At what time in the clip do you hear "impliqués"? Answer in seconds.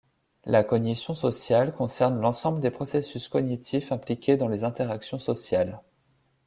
3.91-4.35